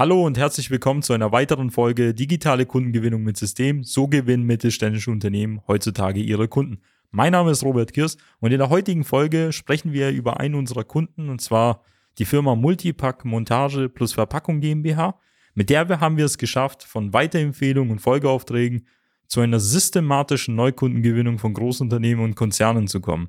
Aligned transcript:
Hallo 0.00 0.24
und 0.24 0.38
herzlich 0.38 0.70
willkommen 0.70 1.02
zu 1.02 1.12
einer 1.12 1.30
weiteren 1.30 1.70
Folge 1.70 2.14
Digitale 2.14 2.64
Kundengewinnung 2.64 3.22
mit 3.22 3.36
System. 3.36 3.84
So 3.84 4.08
gewinnen 4.08 4.44
mittelständische 4.44 5.10
Unternehmen 5.10 5.60
heutzutage 5.68 6.20
ihre 6.20 6.48
Kunden. 6.48 6.80
Mein 7.10 7.32
Name 7.32 7.50
ist 7.50 7.62
Robert 7.62 7.92
Kirs 7.92 8.16
und 8.38 8.50
in 8.50 8.60
der 8.60 8.70
heutigen 8.70 9.04
Folge 9.04 9.52
sprechen 9.52 9.92
wir 9.92 10.08
über 10.08 10.40
einen 10.40 10.54
unserer 10.54 10.84
Kunden 10.84 11.28
und 11.28 11.42
zwar 11.42 11.82
die 12.16 12.24
Firma 12.24 12.54
Multipack 12.54 13.26
Montage 13.26 13.90
plus 13.90 14.14
Verpackung 14.14 14.62
GmbH. 14.62 15.20
Mit 15.52 15.68
der 15.68 15.86
haben 16.00 16.16
wir 16.16 16.24
es 16.24 16.38
geschafft, 16.38 16.82
von 16.82 17.12
Weiterempfehlungen 17.12 17.92
und 17.92 17.98
Folgeaufträgen 17.98 18.86
zu 19.26 19.40
einer 19.42 19.60
systematischen 19.60 20.54
Neukundengewinnung 20.54 21.38
von 21.38 21.52
Großunternehmen 21.52 22.24
und 22.24 22.36
Konzernen 22.36 22.88
zu 22.88 23.02
kommen. 23.02 23.28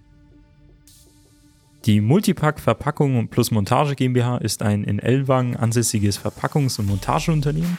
Die 1.85 1.99
Multipack 1.99 2.59
Verpackung 2.59 3.27
plus 3.29 3.49
Montage 3.49 3.95
GmbH 3.95 4.37
ist 4.37 4.61
ein 4.61 4.83
in 4.83 4.99
Ellwangen 4.99 5.55
ansässiges 5.55 6.19
Verpackungs- 6.19 6.79
und 6.79 6.85
Montageunternehmen. 6.85 7.75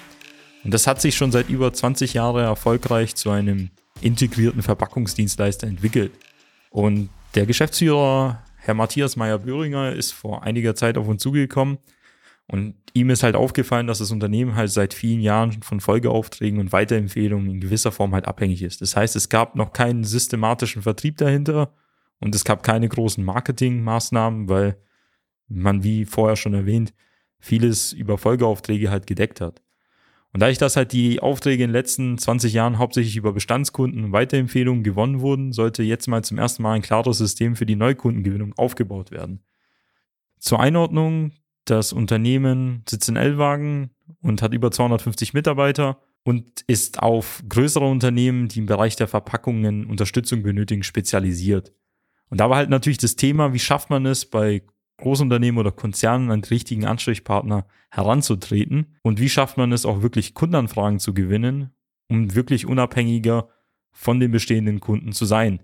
Und 0.65 0.75
das 0.75 0.89
hat 0.89 1.01
sich 1.01 1.15
schon 1.15 1.31
seit 1.31 1.49
über 1.49 1.73
20 1.73 2.15
Jahren 2.15 2.43
erfolgreich 2.43 3.15
zu 3.15 3.31
einem 3.31 3.71
integrierten 4.01 4.63
Verpackungsdienstleister 4.63 5.69
entwickelt. 5.69 6.11
Und 6.71 7.11
der 7.37 7.47
Geschäftsführer, 7.47 8.43
Herr 8.57 8.75
Matthias 8.75 9.15
Meyer-Böhringer, 9.15 9.93
ist 9.93 10.11
vor 10.11 10.43
einiger 10.43 10.75
Zeit 10.75 10.99
auf 10.99 11.07
uns 11.07 11.23
zugekommen. 11.23 11.79
Und 12.49 12.75
ihm 12.95 13.09
ist 13.11 13.23
halt 13.23 13.37
aufgefallen, 13.37 13.87
dass 13.87 14.01
das 14.01 14.11
Unternehmen 14.11 14.57
halt 14.57 14.73
seit 14.73 14.95
vielen 14.95 15.21
Jahren 15.21 15.63
von 15.63 15.79
Folgeaufträgen 15.79 16.59
und 16.59 16.73
Weiterempfehlungen 16.73 17.49
in 17.49 17.61
gewisser 17.61 17.93
Form 17.93 18.15
halt 18.15 18.27
abhängig 18.27 18.63
ist. 18.63 18.81
Das 18.81 18.97
heißt, 18.97 19.15
es 19.15 19.29
gab 19.29 19.55
noch 19.55 19.73
keinen 19.73 20.03
systematischen 20.03 20.83
Vertrieb 20.83 21.19
dahinter 21.19 21.73
und 22.23 22.35
es 22.35 22.45
gab 22.45 22.63
keine 22.63 22.89
großen 22.89 23.25
Marketingmaßnahmen, 23.25 24.49
weil 24.49 24.79
man, 25.49 25.83
wie 25.83 26.05
vorher 26.05 26.37
schon 26.37 26.55
erwähnt, 26.55 26.95
vieles 27.41 27.93
über 27.93 28.17
Folgeaufträge 28.17 28.91
halt 28.91 29.09
gedeckt 29.09 29.41
hat. 29.41 29.61
Und 30.33 30.41
da 30.41 30.49
ich 30.49 30.57
das 30.57 30.77
halt 30.77 30.93
die 30.93 31.21
Aufträge 31.21 31.65
in 31.65 31.71
den 31.71 31.75
letzten 31.75 32.17
20 32.17 32.53
Jahren 32.53 32.79
hauptsächlich 32.79 33.17
über 33.17 33.33
Bestandskunden 33.33 34.05
und 34.05 34.13
Weiterempfehlungen 34.13 34.85
gewonnen 34.85 35.21
wurden, 35.21 35.53
sollte 35.53 35.83
jetzt 35.83 36.07
mal 36.07 36.23
zum 36.23 36.39
ersten 36.39 36.63
Mal 36.63 36.75
ein 36.75 36.83
klares 36.83 37.19
System 37.19 37.57
für 37.57 37.67
die 37.67 37.77
Neukundengewinnung 37.77 38.55
aufgebaut 38.57 39.11
werden. 39.11 39.43
Zur 40.39 40.61
Einordnung, 40.61 41.33
das 41.65 41.93
Unternehmen 41.93 42.85
sitzt 42.89 43.09
in 43.09 43.17
Ellwagen 43.17 43.91
und 44.23 44.43
hat 44.43 44.55
über 44.55 44.71
250 44.71 45.35
Mitarbeiter 45.35 46.01
und 46.23 46.63
ist 46.69 47.03
auf 47.03 47.43
größere 47.49 47.87
Unternehmen, 47.87 48.47
die 48.47 48.61
im 48.61 48.67
Bereich 48.67 48.95
der 48.95 49.09
Verpackungen 49.09 49.87
Unterstützung 49.87 50.43
benötigen, 50.43 50.85
spezialisiert. 50.85 51.73
Und 52.33 52.41
da 52.41 52.49
war 52.49 52.57
halt 52.57 52.71
natürlich 52.71 52.97
das 52.97 53.15
Thema, 53.15 53.53
wie 53.53 53.59
schafft 53.59 53.91
man 53.91 54.07
es 54.07 54.25
bei 54.25 54.63
Großunternehmen 54.97 55.59
oder 55.59 55.71
Konzernen 55.71 56.31
den 56.31 56.43
richtigen 56.43 56.87
Ansprechpartner 56.87 57.67
heranzutreten 57.91 58.87
und 59.03 59.21
wie 59.21 59.29
schafft 59.29 59.59
man 59.59 59.71
es 59.71 59.85
auch 59.85 60.01
wirklich 60.01 60.33
Kundenanfragen 60.33 60.99
zu 60.99 61.13
gewinnen, 61.13 61.75
um 62.09 62.35
wirklich 62.35 62.65
unabhängiger 62.65 63.51
von 63.91 64.19
den 64.19 64.31
bestehenden 64.31 64.81
Kunden 64.81 65.13
zu 65.13 65.27
sein. 65.27 65.61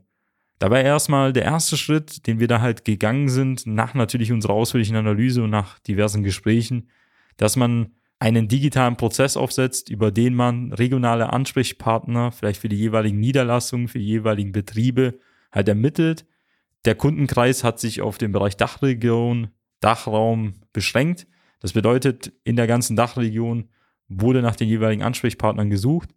Dabei 0.58 0.82
erstmal 0.82 1.32
der 1.32 1.44
erste 1.44 1.78
Schritt, 1.78 2.26
den 2.26 2.38
wir 2.38 2.48
da 2.48 2.60
halt 2.60 2.84
gegangen 2.84 3.30
sind, 3.30 3.66
nach 3.66 3.94
natürlich 3.94 4.30
unserer 4.30 4.52
ausführlichen 4.52 4.96
Analyse 4.96 5.44
und 5.44 5.50
nach 5.50 5.78
diversen 5.78 6.22
Gesprächen, 6.22 6.90
dass 7.38 7.56
man 7.56 7.94
einen 8.18 8.46
digitalen 8.46 8.98
Prozess 8.98 9.38
aufsetzt, 9.38 9.88
über 9.88 10.10
den 10.10 10.34
man 10.34 10.74
regionale 10.74 11.32
Ansprechpartner, 11.32 12.30
vielleicht 12.30 12.60
für 12.60 12.68
die 12.68 12.76
jeweiligen 12.76 13.20
Niederlassungen, 13.20 13.88
für 13.88 14.00
die 14.00 14.04
jeweiligen 14.04 14.52
Betriebe 14.52 15.18
halt 15.50 15.70
ermittelt, 15.70 16.26
der 16.84 16.94
Kundenkreis 16.94 17.64
hat 17.64 17.80
sich 17.80 18.00
auf 18.00 18.18
den 18.18 18.32
Bereich 18.32 18.56
Dachregion, 18.56 19.48
Dachraum 19.80 20.54
beschränkt. 20.72 21.26
Das 21.60 21.72
bedeutet, 21.72 22.32
in 22.44 22.56
der 22.56 22.66
ganzen 22.66 22.96
Dachregion 22.96 23.68
wurde 24.08 24.42
nach 24.42 24.56
den 24.56 24.68
jeweiligen 24.68 25.02
Ansprechpartnern 25.02 25.70
gesucht, 25.70 26.10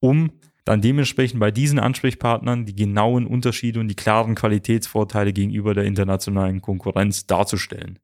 um 0.00 0.32
dann 0.64 0.82
dementsprechend 0.82 1.40
bei 1.40 1.50
diesen 1.50 1.78
Ansprechpartnern 1.78 2.66
die 2.66 2.74
genauen 2.74 3.26
Unterschiede 3.26 3.80
und 3.80 3.88
die 3.88 3.96
klaren 3.96 4.34
Qualitätsvorteile 4.34 5.32
gegenüber 5.32 5.72
der 5.72 5.84
internationalen 5.84 6.60
Konkurrenz 6.60 7.26
darzustellen. 7.26 7.98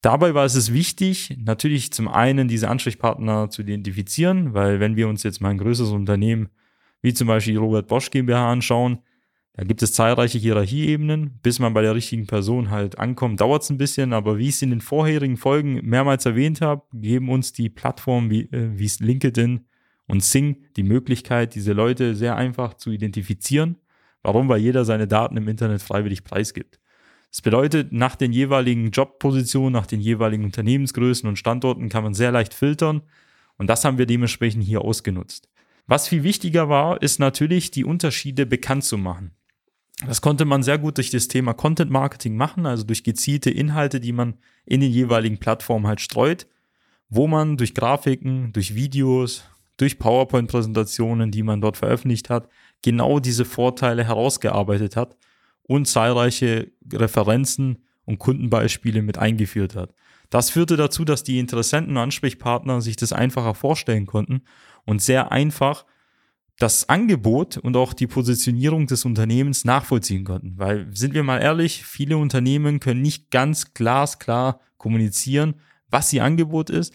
Dabei 0.00 0.34
war 0.34 0.44
es 0.44 0.72
wichtig, 0.72 1.36
natürlich 1.42 1.92
zum 1.92 2.08
einen 2.08 2.46
diese 2.46 2.68
Ansprechpartner 2.68 3.48
zu 3.48 3.62
identifizieren, 3.62 4.54
weil 4.54 4.78
wenn 4.78 4.96
wir 4.96 5.08
uns 5.08 5.22
jetzt 5.22 5.40
mal 5.40 5.48
ein 5.48 5.58
größeres 5.58 5.90
Unternehmen 5.90 6.50
wie 7.00 7.14
zum 7.14 7.26
Beispiel 7.26 7.58
Robert 7.58 7.88
Bosch 7.88 8.10
GmbH 8.10 8.50
anschauen, 8.50 9.00
da 9.56 9.62
gibt 9.62 9.82
es 9.82 9.92
zahlreiche 9.92 10.38
Hierarchieebenen. 10.38 11.38
Bis 11.42 11.60
man 11.60 11.74
bei 11.74 11.82
der 11.82 11.94
richtigen 11.94 12.26
Person 12.26 12.70
halt 12.70 12.98
ankommt, 12.98 13.40
dauert 13.40 13.62
es 13.62 13.70
ein 13.70 13.78
bisschen. 13.78 14.12
Aber 14.12 14.36
wie 14.36 14.48
ich 14.48 14.56
es 14.56 14.62
in 14.62 14.70
den 14.70 14.80
vorherigen 14.80 15.36
Folgen 15.36 15.80
mehrmals 15.84 16.26
erwähnt 16.26 16.60
habe, 16.60 16.82
geben 16.92 17.28
uns 17.28 17.52
die 17.52 17.70
Plattformen 17.70 18.30
wie, 18.30 18.48
äh, 18.52 19.04
LinkedIn 19.04 19.64
und 20.06 20.24
Sing 20.24 20.64
die 20.76 20.82
Möglichkeit, 20.82 21.54
diese 21.54 21.72
Leute 21.72 22.16
sehr 22.16 22.36
einfach 22.36 22.74
zu 22.74 22.90
identifizieren. 22.90 23.76
Warum? 24.22 24.48
Weil 24.48 24.60
jeder 24.60 24.84
seine 24.84 25.06
Daten 25.06 25.36
im 25.36 25.46
Internet 25.46 25.82
freiwillig 25.82 26.24
preisgibt. 26.24 26.80
Das 27.30 27.40
bedeutet, 27.40 27.92
nach 27.92 28.16
den 28.16 28.32
jeweiligen 28.32 28.90
Jobpositionen, 28.90 29.72
nach 29.72 29.86
den 29.86 30.00
jeweiligen 30.00 30.44
Unternehmensgrößen 30.44 31.28
und 31.28 31.38
Standorten 31.38 31.88
kann 31.88 32.04
man 32.04 32.14
sehr 32.14 32.32
leicht 32.32 32.54
filtern. 32.54 33.02
Und 33.56 33.68
das 33.68 33.84
haben 33.84 33.98
wir 33.98 34.06
dementsprechend 34.06 34.64
hier 34.64 34.82
ausgenutzt. 34.82 35.48
Was 35.86 36.08
viel 36.08 36.22
wichtiger 36.22 36.68
war, 36.68 37.02
ist 37.02 37.20
natürlich, 37.20 37.70
die 37.70 37.84
Unterschiede 37.84 38.46
bekannt 38.46 38.84
zu 38.84 38.98
machen. 38.98 39.32
Das 40.06 40.20
konnte 40.20 40.44
man 40.44 40.62
sehr 40.62 40.78
gut 40.78 40.96
durch 40.96 41.10
das 41.10 41.28
Thema 41.28 41.54
Content 41.54 41.90
Marketing 41.90 42.36
machen, 42.36 42.66
also 42.66 42.84
durch 42.84 43.04
gezielte 43.04 43.50
Inhalte, 43.50 44.00
die 44.00 44.12
man 44.12 44.34
in 44.66 44.80
den 44.80 44.90
jeweiligen 44.90 45.38
Plattformen 45.38 45.86
halt 45.86 46.00
streut, 46.00 46.46
wo 47.08 47.26
man 47.26 47.56
durch 47.56 47.74
Grafiken, 47.74 48.52
durch 48.52 48.74
Videos, 48.74 49.44
durch 49.76 49.98
PowerPoint-Präsentationen, 49.98 51.30
die 51.30 51.42
man 51.42 51.60
dort 51.60 51.76
veröffentlicht 51.76 52.30
hat, 52.30 52.48
genau 52.82 53.18
diese 53.18 53.44
Vorteile 53.44 54.04
herausgearbeitet 54.04 54.96
hat 54.96 55.16
und 55.62 55.88
zahlreiche 55.88 56.70
Referenzen 56.92 57.84
und 58.04 58.18
Kundenbeispiele 58.18 59.02
mit 59.02 59.18
eingeführt 59.18 59.74
hat. 59.74 59.94
Das 60.30 60.50
führte 60.50 60.76
dazu, 60.76 61.04
dass 61.04 61.22
die 61.22 61.38
Interessenten 61.38 61.92
und 61.92 62.02
Ansprechpartner 62.02 62.80
sich 62.80 62.96
das 62.96 63.12
einfacher 63.12 63.54
vorstellen 63.54 64.06
konnten 64.06 64.42
und 64.84 65.00
sehr 65.00 65.32
einfach 65.32 65.84
das 66.58 66.88
Angebot 66.88 67.56
und 67.56 67.76
auch 67.76 67.92
die 67.92 68.06
Positionierung 68.06 68.86
des 68.86 69.04
Unternehmens 69.04 69.64
nachvollziehen 69.64 70.24
konnten. 70.24 70.54
Weil, 70.56 70.86
sind 70.94 71.14
wir 71.14 71.24
mal 71.24 71.40
ehrlich, 71.40 71.84
viele 71.84 72.16
Unternehmen 72.16 72.80
können 72.80 73.02
nicht 73.02 73.30
ganz 73.30 73.74
glasklar 73.74 74.60
kommunizieren, 74.76 75.54
was 75.90 76.12
ihr 76.12 76.24
Angebot 76.24 76.70
ist, 76.70 76.94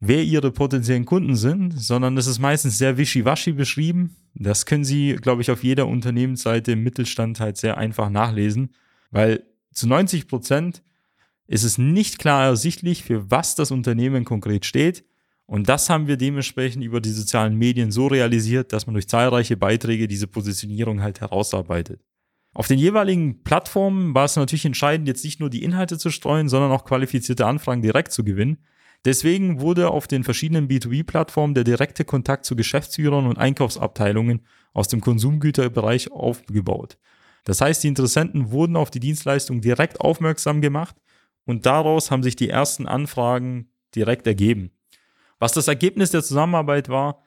wer 0.00 0.22
ihre 0.22 0.50
potenziellen 0.50 1.06
Kunden 1.06 1.36
sind, 1.36 1.78
sondern 1.78 2.16
es 2.16 2.26
ist 2.26 2.38
meistens 2.38 2.78
sehr 2.78 2.98
wischiwaschi 2.98 3.52
beschrieben. 3.52 4.16
Das 4.34 4.66
können 4.66 4.84
Sie, 4.84 5.16
glaube 5.16 5.42
ich, 5.42 5.50
auf 5.50 5.62
jeder 5.62 5.86
Unternehmensseite 5.86 6.72
im 6.72 6.82
Mittelstand 6.82 7.40
halt 7.40 7.56
sehr 7.56 7.78
einfach 7.78 8.10
nachlesen, 8.10 8.74
weil 9.10 9.44
zu 9.72 9.86
90 9.86 10.28
Prozent 10.28 10.82
ist 11.46 11.64
es 11.64 11.78
nicht 11.78 12.18
klar 12.18 12.44
ersichtlich, 12.44 13.02
für 13.02 13.30
was 13.30 13.54
das 13.54 13.70
Unternehmen 13.70 14.24
konkret 14.24 14.64
steht 14.64 15.04
und 15.50 15.68
das 15.68 15.90
haben 15.90 16.06
wir 16.06 16.16
dementsprechend 16.16 16.84
über 16.84 17.00
die 17.00 17.10
sozialen 17.10 17.56
Medien 17.56 17.90
so 17.90 18.06
realisiert, 18.06 18.72
dass 18.72 18.86
man 18.86 18.94
durch 18.94 19.08
zahlreiche 19.08 19.56
Beiträge 19.56 20.06
diese 20.06 20.28
Positionierung 20.28 21.02
halt 21.02 21.20
herausarbeitet. 21.20 22.00
Auf 22.54 22.68
den 22.68 22.78
jeweiligen 22.78 23.42
Plattformen 23.42 24.14
war 24.14 24.26
es 24.26 24.36
natürlich 24.36 24.64
entscheidend, 24.64 25.08
jetzt 25.08 25.24
nicht 25.24 25.40
nur 25.40 25.50
die 25.50 25.64
Inhalte 25.64 25.98
zu 25.98 26.10
streuen, 26.10 26.48
sondern 26.48 26.70
auch 26.70 26.84
qualifizierte 26.84 27.46
Anfragen 27.46 27.82
direkt 27.82 28.12
zu 28.12 28.22
gewinnen. 28.22 28.58
Deswegen 29.04 29.60
wurde 29.60 29.90
auf 29.90 30.06
den 30.06 30.22
verschiedenen 30.22 30.68
B2B-Plattformen 30.68 31.54
der 31.54 31.64
direkte 31.64 32.04
Kontakt 32.04 32.44
zu 32.44 32.54
Geschäftsführern 32.54 33.26
und 33.26 33.36
Einkaufsabteilungen 33.36 34.46
aus 34.72 34.86
dem 34.86 35.00
Konsumgüterbereich 35.00 36.12
aufgebaut. 36.12 36.96
Das 37.42 37.60
heißt, 37.60 37.82
die 37.82 37.88
Interessenten 37.88 38.52
wurden 38.52 38.76
auf 38.76 38.92
die 38.92 39.00
Dienstleistung 39.00 39.62
direkt 39.62 40.00
aufmerksam 40.00 40.60
gemacht 40.60 40.94
und 41.44 41.66
daraus 41.66 42.12
haben 42.12 42.22
sich 42.22 42.36
die 42.36 42.50
ersten 42.50 42.86
Anfragen 42.86 43.72
direkt 43.96 44.28
ergeben. 44.28 44.70
Was 45.40 45.52
das 45.52 45.66
Ergebnis 45.66 46.10
der 46.10 46.22
Zusammenarbeit 46.22 46.88
war, 46.88 47.24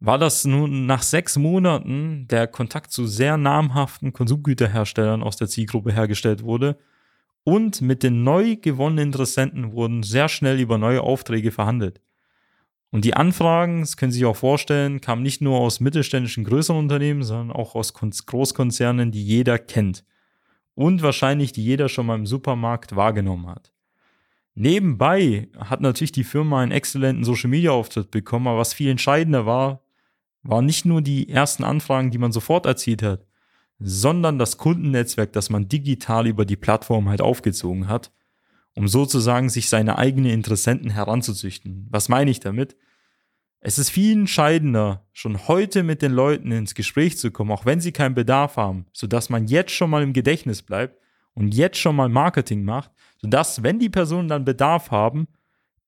war, 0.00 0.18
dass 0.18 0.44
nun 0.44 0.86
nach 0.86 1.02
sechs 1.02 1.36
Monaten 1.36 2.28
der 2.28 2.46
Kontakt 2.46 2.92
zu 2.92 3.06
sehr 3.06 3.36
namhaften 3.36 4.12
Konsumgüterherstellern 4.12 5.24
aus 5.24 5.36
der 5.36 5.48
Zielgruppe 5.48 5.92
hergestellt 5.92 6.44
wurde 6.44 6.78
und 7.42 7.80
mit 7.80 8.02
den 8.02 8.22
neu 8.22 8.56
gewonnenen 8.56 9.08
Interessenten 9.08 9.72
wurden 9.72 10.04
sehr 10.04 10.28
schnell 10.28 10.60
über 10.60 10.78
neue 10.78 11.02
Aufträge 11.02 11.50
verhandelt. 11.50 12.00
Und 12.90 13.04
die 13.04 13.14
Anfragen, 13.14 13.80
das 13.80 13.96
können 13.96 14.12
Sie 14.12 14.18
sich 14.18 14.26
auch 14.26 14.36
vorstellen, 14.36 15.00
kamen 15.00 15.22
nicht 15.22 15.40
nur 15.40 15.58
aus 15.58 15.80
mittelständischen 15.80 16.44
größeren 16.44 16.78
Unternehmen, 16.78 17.22
sondern 17.22 17.54
auch 17.54 17.74
aus 17.74 17.92
Großkonzernen, 17.94 19.10
die 19.10 19.24
jeder 19.24 19.58
kennt. 19.58 20.04
Und 20.74 21.02
wahrscheinlich 21.02 21.52
die 21.52 21.64
jeder 21.64 21.88
schon 21.88 22.06
mal 22.06 22.14
im 22.14 22.26
Supermarkt 22.26 22.94
wahrgenommen 22.94 23.48
hat. 23.48 23.72
Nebenbei 24.60 25.46
hat 25.56 25.80
natürlich 25.80 26.10
die 26.10 26.24
Firma 26.24 26.60
einen 26.60 26.72
exzellenten 26.72 27.22
Social 27.22 27.48
Media 27.48 27.70
Auftritt 27.70 28.10
bekommen, 28.10 28.48
aber 28.48 28.58
was 28.58 28.74
viel 28.74 28.90
entscheidender 28.90 29.46
war, 29.46 29.84
waren 30.42 30.66
nicht 30.66 30.84
nur 30.84 31.00
die 31.00 31.28
ersten 31.28 31.62
Anfragen, 31.62 32.10
die 32.10 32.18
man 32.18 32.32
sofort 32.32 32.66
erzielt 32.66 33.04
hat, 33.04 33.24
sondern 33.78 34.36
das 34.36 34.58
Kundennetzwerk, 34.58 35.32
das 35.32 35.48
man 35.48 35.68
digital 35.68 36.26
über 36.26 36.44
die 36.44 36.56
Plattform 36.56 37.08
halt 37.08 37.20
aufgezogen 37.20 37.86
hat, 37.86 38.10
um 38.74 38.88
sozusagen 38.88 39.48
sich 39.48 39.68
seine 39.68 39.96
eigenen 39.96 40.32
Interessenten 40.32 40.90
heranzuzüchten. 40.90 41.86
Was 41.90 42.08
meine 42.08 42.32
ich 42.32 42.40
damit? 42.40 42.76
Es 43.60 43.78
ist 43.78 43.90
viel 43.90 44.12
entscheidender, 44.12 45.06
schon 45.12 45.46
heute 45.46 45.84
mit 45.84 46.02
den 46.02 46.10
Leuten 46.10 46.50
ins 46.50 46.74
Gespräch 46.74 47.16
zu 47.16 47.30
kommen, 47.30 47.52
auch 47.52 47.64
wenn 47.64 47.80
sie 47.80 47.92
keinen 47.92 48.16
Bedarf 48.16 48.56
haben, 48.56 48.86
sodass 48.92 49.30
man 49.30 49.46
jetzt 49.46 49.70
schon 49.70 49.90
mal 49.90 50.02
im 50.02 50.12
Gedächtnis 50.12 50.62
bleibt 50.62 50.98
und 51.38 51.54
jetzt 51.54 51.78
schon 51.78 51.94
mal 51.94 52.08
Marketing 52.08 52.64
macht, 52.64 52.90
sodass, 53.18 53.62
wenn 53.62 53.78
die 53.78 53.88
Personen 53.88 54.28
dann 54.28 54.44
Bedarf 54.44 54.90
haben, 54.90 55.28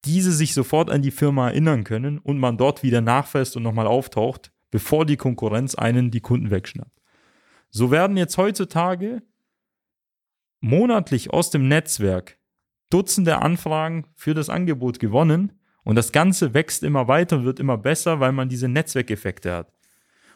diese 0.05 0.31
sich 0.31 0.55
sofort 0.55 0.91
an 0.91 1.03
die 1.03 1.11
Firma 1.11 1.49
erinnern 1.49 1.83
können 1.83 2.19
und 2.19 2.39
man 2.39 2.57
dort 2.57 2.85
wieder 2.85 3.01
nachfasst 3.01 3.57
und 3.57 3.65
nochmal 3.65 3.89
auftaucht, 3.89 4.53
bevor 4.71 5.05
die 5.05 5.17
Konkurrenz 5.17 5.75
einen 5.75 6.13
die 6.13 6.21
Kunden 6.21 6.53
wegschnappt. 6.53 6.97
So 7.69 7.91
werden 7.91 8.17
jetzt 8.17 8.39
heutzutage 8.39 9.23
monatlich 10.61 11.33
aus 11.33 11.51
dem 11.51 11.67
Netzwerk 11.67 12.39
Dutzende 12.89 13.41
Anfragen 13.41 14.07
für 14.15 14.35
das 14.35 14.49
Angebot 14.49 15.01
gewonnen 15.01 15.53
und 15.83 15.97
das 15.97 16.13
Ganze 16.13 16.55
wächst 16.55 16.85
immer 16.85 17.09
weiter 17.09 17.39
und 17.39 17.45
wird 17.45 17.61
immer 17.61 17.77
besser, 17.77 18.21
weil 18.21 18.33
man 18.33 18.49
diese 18.49 18.69
Netzwerkeffekte 18.69 19.53
hat. 19.53 19.73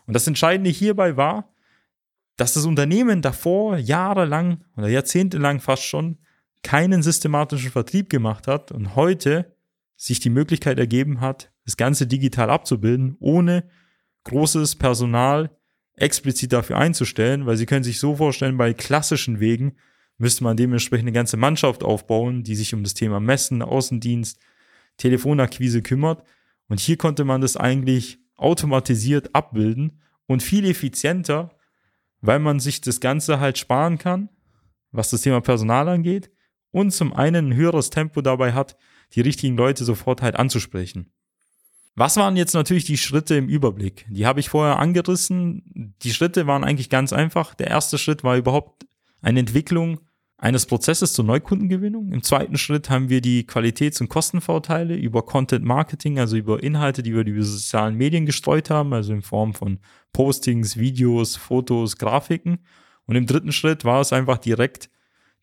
Und 0.07 0.15
das 0.15 0.27
Entscheidende 0.27 0.71
hierbei 0.71 1.17
war, 1.17 1.54
dass 2.37 2.55
das 2.55 2.67
Unternehmen 2.67 3.23
davor 3.23 3.77
jahrelang 3.77 4.65
oder 4.77 4.89
jahrzehntelang 4.89 5.61
fast 5.61 5.85
schon 5.85 6.19
keinen 6.63 7.03
systematischen 7.03 7.71
Vertrieb 7.71 8.09
gemacht 8.11 8.47
hat 8.47 8.73
und 8.73 8.97
heute 8.97 9.55
sich 9.97 10.21
die 10.21 10.31
Möglichkeit 10.31 10.79
ergeben 10.79 11.21
hat, 11.21 11.53
das 11.65 11.77
Ganze 11.77 12.07
digital 12.07 12.51
abzubilden, 12.51 13.17
ohne 13.21 13.69
großes 14.25 14.77
Personal 14.77 15.51
explizit 15.97 16.53
dafür 16.53 16.79
einzustellen, 16.79 17.47
weil 17.47 17.57
Sie 17.57 17.67
können 17.67 17.85
sich 17.85 18.01
so 18.01 18.17
vorstellen, 18.17 18.57
bei 18.57 18.73
klassischen 18.73 19.39
Wegen 19.39 19.77
müsste 20.19 20.45
man 20.45 20.57
dementsprechend 20.57 21.05
eine 21.05 21.15
ganze 21.15 21.37
Mannschaft 21.37 21.85
aufbauen, 21.85 22.43
die 22.43 22.57
sich 22.57 22.75
um 22.75 22.83
das 22.83 22.95
Thema 22.95 23.21
Messen, 23.21 23.63
Außendienst, 23.63 24.39
Telefonakquise 24.97 25.83
kümmert. 25.83 26.25
Und 26.69 26.81
hier 26.81 26.97
konnte 26.97 27.25
man 27.25 27.41
das 27.41 27.57
eigentlich 27.57 28.19
automatisiert 28.37 29.35
abbilden 29.35 30.01
und 30.27 30.43
viel 30.43 30.65
effizienter, 30.65 31.51
weil 32.27 32.39
man 32.39 32.59
sich 32.59 32.81
das 32.81 33.01
Ganze 33.01 33.39
halt 33.39 33.59
sparen 33.59 33.99
kann, 33.99 34.31
was 34.93 35.11
das 35.11 35.21
Thema 35.21 35.43
Personal 35.43 35.89
angeht 35.89 36.31
und 36.71 36.91
zum 36.91 37.13
einen 37.13 37.51
ein 37.51 37.55
höheres 37.55 37.91
Tempo 37.91 38.23
dabei 38.23 38.55
hat, 38.55 38.77
die 39.13 39.21
richtigen 39.21 39.57
Leute 39.57 39.85
sofort 39.85 40.23
halt 40.23 40.37
anzusprechen. 40.37 41.13
Was 41.97 42.17
waren 42.17 42.37
jetzt 42.37 42.55
natürlich 42.55 42.87
die 42.87 42.97
Schritte 42.97 43.37
im 43.37 43.49
Überblick? 43.49 44.07
Die 44.09 44.27
habe 44.27 44.41
ich 44.41 44.49
vorher 44.49 44.79
angerissen. 44.79 45.95
Die 46.03 46.13
Schritte 46.15 46.47
waren 46.47 46.65
eigentlich 46.65 46.89
ganz 46.89 47.13
einfach. 47.13 47.55
Der 47.55 47.69
erste 47.69 47.99
Schritt 47.99 48.25
war 48.25 48.37
überhaupt 48.37 48.87
eine 49.21 49.41
Entwicklung 49.41 50.01
eines 50.37 50.67
Prozesses 50.67 51.13
zur 51.13 51.25
Neukundengewinnung. 51.25 52.13
Im 52.13 52.23
zweiten 52.23 52.59
Schritt 52.59 52.91
haben 52.91 53.09
wir 53.09 53.21
die 53.21 53.47
Qualitäts- 53.47 54.01
und 54.01 54.09
Kostenvorteile 54.09 54.97
über 54.97 55.23
Content 55.23 55.65
Marketing, 55.65 56.19
also 56.19 56.37
über 56.37 56.63
Inhalte, 56.63 57.03
die 57.03 57.13
wir 57.13 57.21
über 57.21 57.31
die 57.31 57.43
sozialen 57.43 57.97
Medien 57.97 58.27
gestreut 58.27 58.69
haben, 58.71 58.93
also 58.93 59.13
in 59.13 59.23
Form 59.23 59.55
von 59.55 59.79
Postings, 60.13 60.77
Videos, 60.77 61.37
Fotos, 61.37 61.97
Grafiken. 61.97 62.59
Und 63.07 63.17
im 63.17 63.27
dritten 63.27 63.53
Schritt 63.53 63.85
war 63.85 64.01
es 64.01 64.13
einfach 64.13 64.39
direkt 64.39 64.91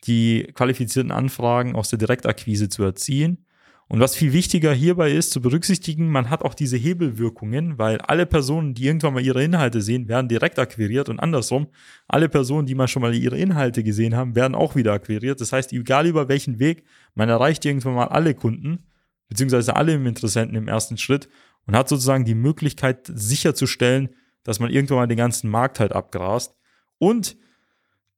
die 0.06 0.50
qualifizierten 0.54 1.12
Anfragen 1.12 1.76
aus 1.76 1.90
der 1.90 2.00
Direktakquise 2.00 2.70
zu 2.70 2.84
erzielen. 2.84 3.46
Und 3.92 4.00
was 4.00 4.16
viel 4.16 4.32
wichtiger 4.32 4.74
hierbei 4.74 5.12
ist, 5.12 5.32
zu 5.32 5.42
berücksichtigen, 5.42 6.10
man 6.10 6.30
hat 6.30 6.44
auch 6.44 6.54
diese 6.54 6.78
Hebelwirkungen, 6.78 7.78
weil 7.78 7.98
alle 7.98 8.26
Personen, 8.26 8.74
die 8.74 8.86
irgendwann 8.86 9.16
mal 9.16 9.26
ihre 9.26 9.44
Inhalte 9.44 9.82
sehen, 9.82 10.08
werden 10.08 10.30
direkt 10.30 10.60
akquiriert 10.60 11.10
und 11.10 11.20
andersrum, 11.20 11.68
alle 12.08 12.30
Personen, 12.30 12.66
die 12.66 12.74
mal 12.74 12.88
schon 12.88 13.02
mal 13.02 13.14
ihre 13.14 13.38
Inhalte 13.38 13.84
gesehen 13.84 14.16
haben, 14.16 14.34
werden 14.34 14.56
auch 14.56 14.78
wieder 14.78 14.94
akquiriert. 14.94 15.42
Das 15.42 15.52
heißt, 15.52 15.74
egal 15.74 16.08
über 16.08 16.30
welchen 16.30 16.58
Weg, 16.58 16.86
man 17.16 17.28
erreicht 17.28 17.66
irgendwann 17.66 17.96
mal 17.96 18.08
alle 18.08 18.34
Kunden, 18.34 18.86
beziehungsweise 19.28 19.76
alle 19.76 19.96
Interessenten 19.96 20.56
im 20.56 20.70
ersten 20.70 20.98
Schritt 20.98 21.28
und 21.68 21.76
hat 21.76 21.90
sozusagen 21.90 22.24
die 22.24 22.34
Möglichkeit 22.34 23.12
sicherzustellen, 23.14 24.08
dass 24.44 24.62
man 24.62 24.72
irgendwann 24.72 25.00
mal 25.00 25.08
den 25.08 25.18
ganzen 25.18 25.50
Markt 25.50 25.82
halt 25.82 25.92
abgrast. 25.92 26.56
Und 26.98 27.36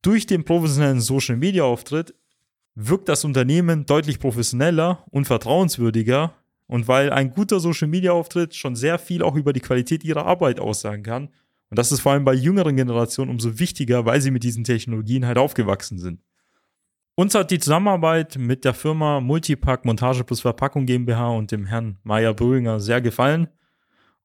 durch 0.03 0.27
den 0.27 0.43
professionellen 0.43 1.01
Social 1.01 1.35
Media 1.35 1.63
Auftritt 1.63 2.13
wirkt 2.75 3.09
das 3.09 3.23
Unternehmen 3.23 3.85
deutlich 3.85 4.19
professioneller 4.19 5.03
und 5.11 5.25
vertrauenswürdiger. 5.25 6.33
Und 6.67 6.87
weil 6.87 7.11
ein 7.11 7.31
guter 7.31 7.59
Social 7.59 7.87
Media 7.87 8.13
Auftritt 8.13 8.55
schon 8.55 8.75
sehr 8.75 8.97
viel 8.97 9.21
auch 9.21 9.35
über 9.35 9.53
die 9.53 9.59
Qualität 9.59 10.03
ihrer 10.03 10.25
Arbeit 10.25 10.59
aussagen 10.59 11.03
kann. 11.03 11.29
Und 11.69 11.77
das 11.77 11.91
ist 11.91 12.01
vor 12.01 12.13
allem 12.13 12.23
bei 12.23 12.33
jüngeren 12.33 12.75
Generationen 12.75 13.31
umso 13.31 13.59
wichtiger, 13.59 14.05
weil 14.05 14.21
sie 14.21 14.31
mit 14.31 14.43
diesen 14.43 14.63
Technologien 14.63 15.25
halt 15.25 15.37
aufgewachsen 15.37 15.99
sind. 15.99 16.21
Uns 17.15 17.35
hat 17.35 17.51
die 17.51 17.59
Zusammenarbeit 17.59 18.37
mit 18.39 18.65
der 18.65 18.73
Firma 18.73 19.19
Multipack 19.19 19.85
Montage 19.85 20.23
plus 20.23 20.41
Verpackung 20.41 20.87
GmbH 20.87 21.29
und 21.29 21.51
dem 21.51 21.65
Herrn 21.65 21.97
Meier 22.03 22.33
Brüringer 22.33 22.79
sehr 22.79 23.01
gefallen. 23.01 23.49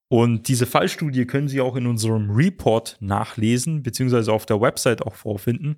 Und 0.08 0.48
diese 0.48 0.64
Fallstudie 0.64 1.26
können 1.26 1.48
Sie 1.48 1.60
auch 1.60 1.76
in 1.76 1.86
unserem 1.86 2.30
Report 2.30 2.96
nachlesen, 3.00 3.82
beziehungsweise 3.82 4.32
auf 4.32 4.46
der 4.46 4.60
Website 4.60 5.02
auch 5.02 5.14
vorfinden, 5.14 5.76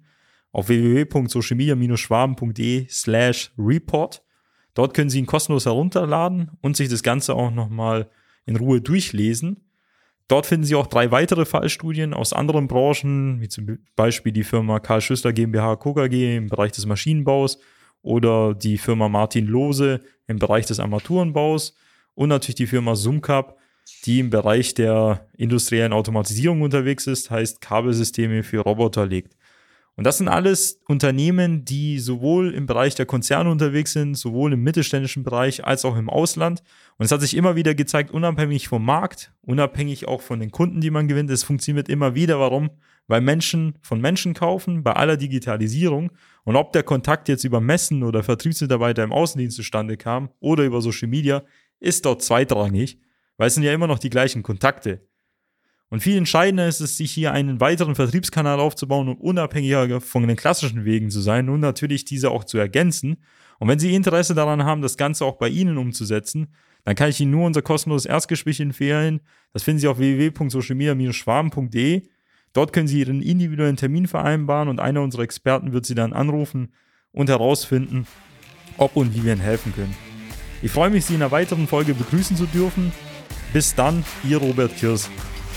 auf 0.52 0.69
www.socialmedia-schwaben.de 0.69 2.87
slash 2.88 3.52
report. 3.59 4.23
Dort 4.75 4.95
können 4.95 5.11
Sie 5.11 5.19
ihn 5.19 5.26
kostenlos 5.26 5.66
herunterladen 5.66 6.52
und 6.61 6.76
sich 6.76 6.88
das 6.88 7.02
Ganze 7.02 7.35
auch 7.35 7.50
nochmal 7.50 8.09
in 8.47 8.54
Ruhe 8.57 8.80
durchlesen. 8.80 9.64
Dort 10.28 10.47
finden 10.47 10.64
Sie 10.64 10.76
auch 10.76 10.87
drei 10.87 11.11
weitere 11.11 11.45
Fallstudien 11.45 12.14
aus 12.14 12.33
anderen 12.33 12.69
Branchen, 12.69 13.40
wie 13.40 13.49
zum 13.49 13.78
Beispiel 13.97 14.33
die 14.33 14.45
Firma 14.45 14.78
Karl 14.78 15.00
Schüssler 15.00 15.33
GmbH 15.33 15.75
KKG 15.76 16.37
im 16.37 16.49
Bereich 16.49 16.71
des 16.73 16.87
Maschinenbaus 16.87 17.59
oder 18.02 18.54
die 18.54 18.78
Firma 18.78 19.09
Martin 19.09 19.47
Lose 19.47 20.00
im 20.28 20.38
Bereich 20.38 20.66
des 20.66 20.78
Armaturenbaus 20.78 21.75
und 22.14 22.28
natürlich 22.28 22.54
die 22.54 22.66
Firma 22.66 22.95
Sumcap 22.95 23.57
die 24.04 24.21
im 24.21 24.30
Bereich 24.30 24.75
der 24.75 25.26
industriellen 25.37 25.92
Automatisierung 25.92 26.62
unterwegs 26.62 27.07
ist, 27.07 27.30
heißt 27.30 27.61
Kabelsysteme 27.61 28.42
für 28.42 28.61
Roboter 28.61 29.07
legt. 29.07 29.37
Und 29.97 30.04
das 30.04 30.18
sind 30.18 30.28
alles 30.28 30.80
Unternehmen, 30.88 31.64
die 31.64 31.99
sowohl 31.99 32.54
im 32.54 32.66
Bereich 32.66 32.94
der 32.94 33.06
Konzerne 33.06 33.50
unterwegs 33.50 33.92
sind, 33.92 34.14
sowohl 34.14 34.52
im 34.54 34.62
mittelständischen 34.62 35.25
Bereich 35.25 35.64
als 35.66 35.85
auch 35.85 35.97
im 35.97 36.09
Ausland. 36.09 36.62
Und 36.97 37.04
es 37.04 37.12
hat 37.12 37.20
sich 37.20 37.37
immer 37.37 37.56
wieder 37.56 37.75
gezeigt, 37.75 38.11
unabhängig 38.11 38.68
vom 38.68 38.85
Markt, 38.85 39.32
unabhängig 39.42 40.09
auch 40.09 40.23
von 40.23 40.40
den 40.40 40.50
Kunden, 40.50 40.80
die 40.80 40.90
man 40.90 41.09
gewinnt, 41.09 41.30
es 41.30 41.42
funktioniert 41.42 41.88
immer 41.88 42.14
wieder. 42.14 42.40
Warum? 42.40 42.70
Weil 43.09 43.20
Menschen 43.20 43.75
von 43.82 44.00
Menschen 44.00 44.32
kaufen, 44.32 44.82
bei 44.82 44.92
aller 44.92 45.16
Digitalisierung. 45.16 46.12
Und 46.44 46.56
ob 46.56 46.73
der 46.73 46.82
Kontakt 46.82 47.28
jetzt 47.28 47.44
über 47.44 47.61
Messen 47.61 48.02
oder 48.02 48.23
Vertriebsmitarbeiter 48.23 49.04
im 49.04 49.12
Außendienst 49.12 49.56
zustande 49.56 49.97
kam 49.97 50.30
oder 50.40 50.64
über 50.64 50.80
Social 50.80 51.09
Media, 51.09 51.42
ist 51.80 52.06
dort 52.06 52.23
zweitrangig 52.23 52.99
weil 53.40 53.47
es 53.47 53.54
sind 53.54 53.62
ja 53.62 53.73
immer 53.73 53.87
noch 53.87 53.99
die 53.99 54.11
gleichen 54.11 54.42
Kontakte. 54.42 55.09
Und 55.90 56.00
viel 56.00 56.16
entscheidender 56.16 56.68
ist 56.68 56.80
es, 56.80 56.97
sich 56.97 57.11
hier 57.11 57.32
einen 57.32 57.61
weiteren 57.61 57.97
Vertriebskanal 57.97 58.61
aufzubauen 58.61 59.09
und 59.09 59.20
unabhängiger 59.20 60.00
von 60.00 60.26
den 60.26 60.37
klassischen 60.37 60.85
Wegen 60.85 61.11
zu 61.11 61.20
sein 61.20 61.49
und 61.49 61.59
natürlich 61.59 62.04
diese 62.04 62.30
auch 62.30 62.44
zu 62.44 62.59
ergänzen. 62.59 63.16
Und 63.59 63.68
wenn 63.68 63.80
Sie 63.80 63.94
Interesse 63.94 64.35
daran 64.35 64.64
haben, 64.64 64.82
das 64.82 64.97
Ganze 64.97 65.25
auch 65.25 65.37
bei 65.37 65.49
Ihnen 65.49 65.78
umzusetzen, 65.78 66.54
dann 66.85 66.94
kann 66.94 67.11
ich 67.11 67.20
Ihnen 67.20 67.32
nur 67.32 67.44
unser 67.44 67.62
kostenloses 67.62 68.06
Erstgespräch 68.06 68.61
empfehlen. 68.61 69.20
Das 69.52 69.64
finden 69.64 69.80
Sie 69.80 69.88
auf 69.88 69.99
www.socialmedia-schwaben.de. 69.99 72.02
Dort 72.52 72.73
können 72.73 72.88
Sie 72.88 73.00
Ihren 73.00 73.20
individuellen 73.20 73.76
Termin 73.76 74.06
vereinbaren 74.06 74.68
und 74.68 74.78
einer 74.78 75.02
unserer 75.02 75.23
Experten 75.23 75.73
wird 75.73 75.87
Sie 75.87 75.97
dann 75.97 76.12
anrufen 76.12 76.73
und 77.11 77.28
herausfinden, 77.28 78.06
ob 78.76 78.94
und 78.94 79.14
wie 79.14 79.25
wir 79.25 79.32
Ihnen 79.32 79.42
helfen 79.42 79.75
können. 79.75 79.97
Ich 80.62 80.70
freue 80.70 80.90
mich, 80.90 81.04
Sie 81.04 81.16
in 81.16 81.23
einer 81.23 81.32
weiteren 81.32 81.66
Folge 81.66 81.94
begrüßen 81.94 82.37
zu 82.37 82.47
dürfen. 82.47 82.92
Bis 83.52 83.75
dann, 83.75 84.04
Ihr 84.25 84.38
Robert 84.38 84.76
Kirs. 84.76 85.11